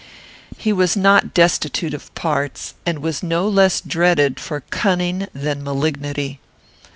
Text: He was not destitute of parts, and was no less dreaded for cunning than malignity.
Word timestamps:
He 0.57 0.73
was 0.73 0.97
not 0.97 1.31
destitute 1.31 1.93
of 1.93 2.11
parts, 2.15 2.73
and 2.87 3.03
was 3.03 3.21
no 3.21 3.47
less 3.47 3.79
dreaded 3.79 4.39
for 4.39 4.61
cunning 4.71 5.27
than 5.31 5.63
malignity. 5.63 6.39